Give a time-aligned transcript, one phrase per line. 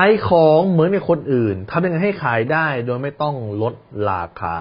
[0.00, 3.74] ายของเหมือนกับคนอื่นทำยังไงให้ขายได้โดยไม่ต้องลด
[4.10, 4.54] ราคา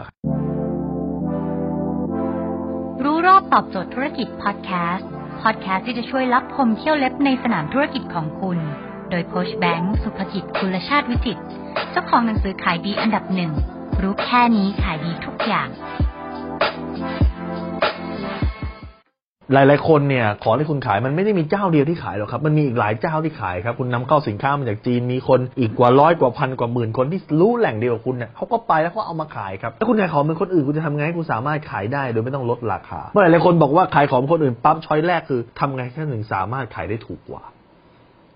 [3.03, 5.09] รู้รอบตอบโจทย์ธุรกิจพอดแคสต์
[5.41, 8.57] พอดแคสต์ที่จะช่วยรับพมเที่ยวเล็บในสนามธุรกิจของคุณ
[9.09, 11.37] โดยโคชแบงค์สุภกิจคุณชาติวิจิต
[11.91, 13.51] เจ้าของหนังสือขายดีอันดับหนึ่ง
[14.01, 15.67] รู้แค่นี้ขายดีทุกอย่าง
[19.53, 37.43] หลาย ๆ คนเนี่ยของที่คุณขายมันไม่ได้มีเจ้าเดียวที่ขายหรอกครับมันมีอีกหลายเจ้าที่ขายครับคุณนำเข้าสินค้ามาจากจีนมีคนอีกกว่าร้อยกว่าพันกว่าหมื่นคนที่รู้แหล่งเดียวกับคุณเนี่ยเขาก็ไปแล้วเขาเอามาขายครับถ้าคุณขายของเหมือนคนอื่นคุณจะทำไงให้คุณสามารถขายได้โดยไม่ต้องลดราคาเมื่อหลายคนบอกว่าขายของคนอื่นปั๊บช้อยแรกคือทำไงแค่หนึ่งสามารถขายได้ถูกกว่า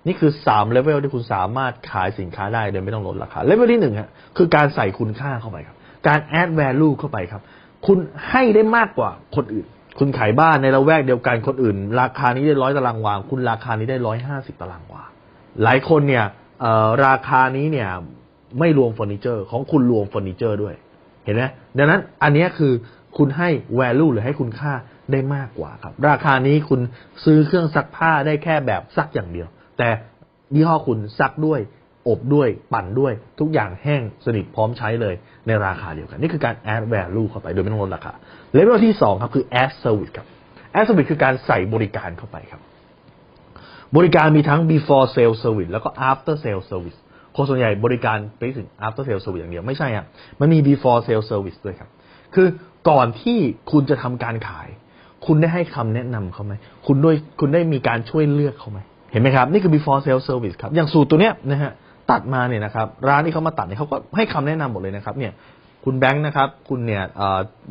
[0.08, 5.76] นี่คือสามเลเวลที่คุณสามารถขายสินค้าได้โดยไม่ต้องลดราคาเลเวลที่หนึ่งฮะคือการใส่คุณค่าเข้าไปครับ
[6.08, 7.42] การ add value เข้าไปครับ
[7.88, 7.98] คุณ
[8.30, 9.66] ให้ได้มากกว่าคนอื่น
[10.00, 15.04] คุณขายบ้านในละแวกเดียวกันคนอื่น ราคานี้ได้ร้อยตารางวา คุณราคานี้ได้ร้อยห้าสิบตารางวา
[15.64, 16.26] หลายคนเนี่ย
[16.62, 17.90] เออราคานี้เนี่ย
[18.60, 20.76] ไม่รวมเฟอร์นิเจอร์ ของคุณรวมเฟอร์นิเจอร์ด้วย
[21.26, 21.44] เห็นไหม
[21.78, 22.74] ดังนั้นอันนี้คือ
[23.18, 24.74] คุณให้ value หรือให้คุณค่า
[25.12, 26.82] ได้มากกว่าครับ ราคานี้คุณ
[27.26, 29.90] ซื้อเครื่องซักผ้าได้แค่แบบซักอย่างเดียว แต่
[30.56, 31.60] ยี่ห้อคุณซักด้วย
[32.08, 35.16] อบด้วยปั่นด้วย ทุกอย่างแห้งสนิทพร้อมใช้เลย
[35.48, 38.14] ในราคาเดียวกัน นี่คือการ add value เข้าไปโดยไม่ต้องลดราคา
[38.54, 40.28] เลเวลที่สองครับ คือ add service ครับ
[40.78, 42.62] add service คือการใส่บริการเข้าไปครับ
[43.98, 46.98] บริการมีทั้ง before sale service แล้วก็ after sale service
[47.36, 50.06] คนส่วนใหญ่บริการไปถึง after sale service อย่างเดียวไม่ใช่อะ
[50.40, 51.90] มันมี before sale service ด้วยครับ
[52.36, 52.48] คือ
[52.90, 53.38] ก่อนที่
[53.72, 54.68] คุณจะทำการขาย
[55.26, 56.54] คุณได้ให้คำแนะนำเขาไหม
[56.88, 58.80] คุณด้วยคุณได้มีการช่วยเลือกเขาไหม
[59.12, 61.72] เห็นไหมครับ นี่คือ before sale service ครับ อย่างสูตรตัวเนี้ยนะฮะ
[62.12, 65.34] ตัดมาเนี่ยนะครับร้านที่เขามาตัดเนี่ยเขาก็ให้คำแนะนำหมดเลยนะครับเนี่ย
[65.88, 67.04] คุณแบงค์นะครับ คุณเนี่ย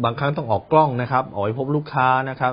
[0.04, 2.52] บางครั้งต้องออกกล้องนะครับออกไปพบลูกค้านะครับ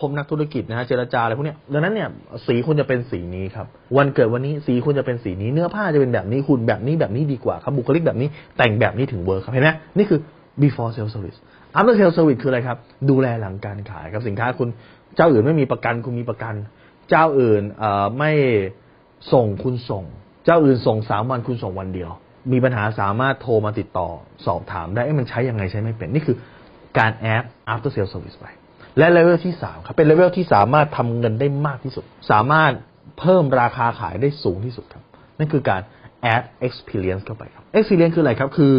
[0.00, 2.08] พบนักธุรกิจนะฮะเจรจาอะไรพวกเนี้ยดังนั้นเนี่ย
[2.46, 10.20] สีคุณจะเป็นสีนี้ครับ วันเกิดวันนี้สีคุณจะเป็นสีนี้เนื้อผ้าจะเป็นแบบนี้คุณแบบนี้แบบนี้ดีกว่าครับบุคลิกแบบนี้แต่งแบบนี้ถึง work ครับเห็นไหมนี่คือ
[10.62, 11.38] before sales service
[11.78, 12.76] after sales service คืออะไรครับ
[13.10, 14.68] ดูแลหลังการขายครับสินค้าคุณ
[15.16, 16.54] เจ้าอื่นไม่มีประกันคุณมีประกัน
[17.10, 17.62] เจ้าอื่น
[18.18, 18.32] ไม่
[19.32, 20.04] ส่งคุณส่ง
[20.48, 22.10] เจ้าอื่นส่งสามวันคุณส่งวันเดียว
[22.52, 24.08] มีปัญหาสามารถโทรมาติดต่อ
[24.46, 26.36] สอบถามได้เอ๊ะมันใช้ยังไงใช้ไม่เป็น นี่คือ
[26.98, 28.46] การ add after sale service ไป
[28.98, 32.72] และเลเวลที่สามครับ เป็นเลเวลที่สามารถทำเงินได้มากที่สุด สามารถ
[33.18, 35.04] เพิ่มราคาขายได้สูงที่สุดครับ
[35.38, 35.82] นั่นคือการ
[36.34, 38.74] add experience เข้าไปครับ experience คืออะไรครับ คือ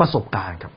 [0.00, 0.72] ประสบการณ์ครับ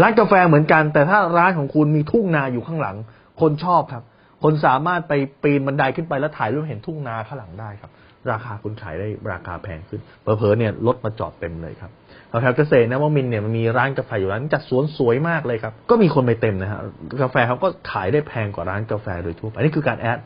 [0.00, 2.96] ร้านกาแฟเหมือนกัน แต่ถ้าร้านของคุณมีทุ่งนาอยู่ข้างหลัง
[3.40, 4.02] คนชอบครับ
[4.42, 7.90] คนสามารถไปปีนบันไดขึ้นไปแล้วถ่ายรูปเห็นทุ่งนาข้างหลังได้ครับ
[8.32, 11.90] ราคาคุณขายได้ราคาแพงขึ้นเผลอๆเนี่ยรถมาจอดเต็มเลยครับ
[12.28, 16.80] แถวๆเกษตรนะว่ามินทร์เนี่ยมันมีร้านกาแฟอยู่ร้านจัดสวนสวยมากเลยครับ ก็มีคนไปเต็มนะฮะ
[17.22, 20.18] กาแฟเขาก็ขายได้แพงกว่าร้านกาแฟโดยทั่วไปนี่คือการแอด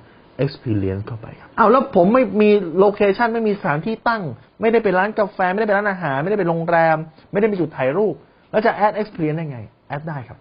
[0.44, 4.22] experience เข้าไปครับอ้าวแล้วผมไม่มีโลเคชันไม่มีสถานที่ตั้ง
[4.60, 6.96] ไม่ได้เป็นร้านกาแฟ ไม่ได้เป็นร้านอาหาร ไม่ได้เป็นโรงแรม
[7.32, 8.14] ไม่ได้มีจุดถ่ายรูป
[8.50, 10.38] แล้วจะ add experience ได้ไงแอดได้ครับ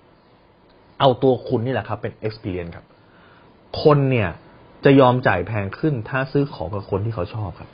[0.99, 2.85] เอาตัวคุณนี่แหละครับเป็น experience ครับ
[3.83, 4.29] คนเนี่ย
[4.85, 7.69] จะยอมจ่ายแพงขึ้น ถ้าซื้อของกับคนที่เขาชอบครับ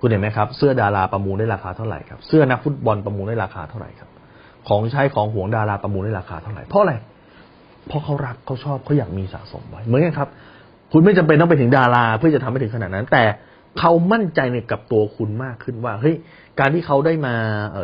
[0.00, 4.10] คุณเห็นไหมครับ เสื้อดาราประมูลได้ราคาเท่าไหร่ครับ เสื้อนักฟุตบอลประมูลได้ราคาเท่าไหร่ครับ
[4.68, 6.94] ของใช้ของห่วงดาราประมูลได้ราคาเท่าไหร่ เพราะอะไร
[7.88, 10.28] เพราะเขารักเขาชอบเขาอยากมีสะสมไว้ เหมือนกันครับ
[10.92, 13.24] คุณไม่จำเป็นต้องไปถึงดารา เพื่อจะทำให้ถึงขนาดนั้น แต่
[13.78, 16.14] เขามั่นใจในกับตัวคุณมากขึ้นว่า เฮ้ย
[16.60, 17.34] การที่เขาได้มา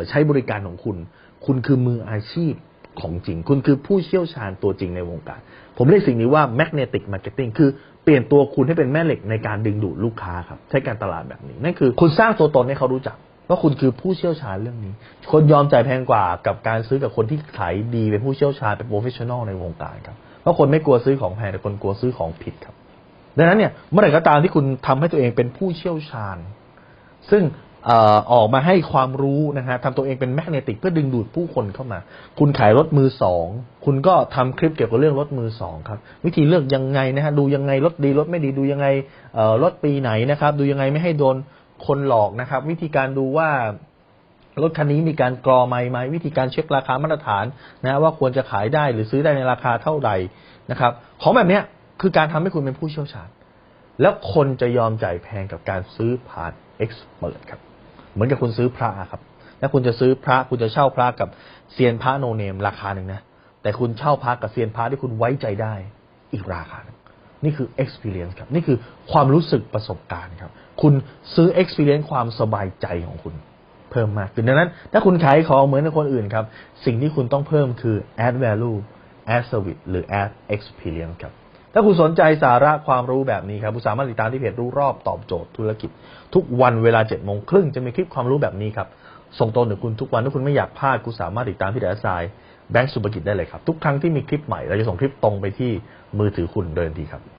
[0.09, 0.97] ใช้บริการของคุณ
[1.45, 2.53] คุณคือมืออาชีพ
[3.01, 5.39] ของจริง คุณคือผู้เชี่ยวชาญตัวจริงในวงการ
[5.77, 7.69] ผมเรียกสิ่งนี้ว่า magnetic marketing คือ
[8.03, 13.17] เปลี่ยนตัวคุณให้เป็นแม่เหล็กในการดึงดูดลูกค้าครับ ใช้การตลาดแบบนี้นั่นคือ คุณสร้างตัวตนให้เขารู้จัก
[13.49, 14.93] ว่าคุณคือผู้เชี่ยวชาญเรื่องนี้
[15.31, 22.75] คนยอมจ่ายแพงกว่ากับการซื้อกับคนที่ขายดีเป็นผู้เชี่ยวชาญเป็น professional ในวงการครับเพราะคนไม่กลัวซื้อของแพงแต่คนกลัวซื้อของผิดครับ
[23.37, 26.37] ดังนั้นเนี่ยเมื่อไหร่ก็ตามที่คุณทำให้ตัวเองเป็นผู้เชี่ยวชาญ
[27.29, 27.43] ซึ่ง
[28.33, 31.99] ออกมาให้ความรู้นะฮะทำตัวเองเป็น magnetic เพื่อดึงดูดผู้คนเข้ามา
[32.39, 33.47] คุณขายรถมือสอง
[33.85, 38.87] คุณก็ทำคลิปเกี่ยวกับเรื่องรถมือสองครับ วิธีเลือกยังไงนะฮะดูยังไงรถดีรถไม่ดีดูยังไง
[39.63, 41.35] รถปีไหนนะครับ ดูยังไงไม่ให้โดน
[41.85, 43.49] คนหลอกนะครับ วิธีการดูว่า
[44.61, 47.45] รถคันนี้มีการกรอไหมไหมวิธีการเช็คราคามาตรฐาน
[47.83, 50.15] นะว่าควรจะขายได้หรือซื้อได้ในราคาเท่าไหร่
[50.71, 50.91] นะครับ
[51.21, 51.59] ของแบบนี้
[52.01, 53.29] คือการทำให้คุณเป็นผู้เชี่ยวชาญ
[54.01, 57.59] แล้วคนจะยอมจ่ายแพงกับการซื้อผ่านเอ็กซ์เพรสครับ
[58.13, 59.21] เหมือนกับคุณซื้อพระครับ
[59.59, 61.29] ถ้าคุณจะซื้อพระคุณจะเช่าพระกับ
[61.73, 63.21] เซียนพระโนเนมราคาหนึ่งนะ
[63.61, 65.73] แต่คุณเช่าพระกับเซียนพระที่คุณไว้ใจได้
[66.33, 66.97] อีกราคาหนึ่ง
[67.43, 68.77] นี่คือ experience ครับ นี่คือ
[69.11, 70.51] ความรู้สึกประสบการณ์ครับ
[70.81, 70.93] คุณ
[71.35, 73.35] ซื้อ experience ความสบายใจของคุณ
[73.91, 76.45] เพิ่มมากขึ้นดังนั้น ถ้าคุณขายของเหมือนคนอื่นครับ
[76.85, 77.95] สิ่งที่คุณต้องเพิ่มคือ
[78.27, 78.77] add value
[79.35, 81.33] add service หรือ add experience ครับ
[81.73, 85.89] ถ้าคุณสนใจสาระความรู้แบบนี้ครับ คุณสามารถติดตามที่เพจรู้รอบตอบโจทย์ธุรกิจ
[86.33, 88.87] ทุกวันเวลาเจ็ดโมงครึ่งจะมีคลิปความรู้แบบนี้ครับ
[89.39, 92.23] ส่งตรงถึงคุณทุกวันถ้าคุณไม่อยากพลาดคุณสามารถติดตามพี่แดสาย
[92.71, 95.71] แบงก์สุภกิจได้เลยครับ ทุกครั้งที่มีคลิปใหม่เราจะส่งคลิปตรงไปที่
[96.19, 97.33] มือถือคุณโดยทันทีครับ